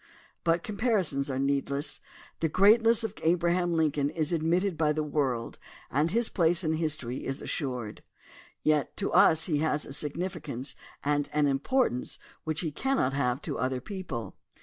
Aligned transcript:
But 0.43 0.63
comparisons 0.63 1.29
are 1.29 1.37
needless. 1.37 2.01
The 2.39 2.49
greatness 2.49 3.03
of 3.03 3.13
Abraham 3.21 3.75
Lincoln 3.75 4.09
is 4.09 4.33
ad 4.33 4.41
mitted 4.41 4.75
by 4.75 4.91
the 4.93 5.03
world 5.03 5.59
and 5.91 6.09
his 6.09 6.27
place 6.27 6.63
in 6.63 6.73
history 6.73 7.23
is 7.23 7.39
assured. 7.39 8.01
Yet 8.63 8.97
to 8.97 9.13
us 9.13 9.45
he 9.45 9.59
has 9.59 9.85
a 9.85 9.93
significance 9.93 10.75
and 11.03 11.29
an 11.33 11.45
importance 11.45 12.17
which 12.45 12.61
he 12.61 12.71
cannot 12.71 13.13
have 13.13 13.43
to 13.43 13.59
other 13.59 13.79
people. 13.79 14.35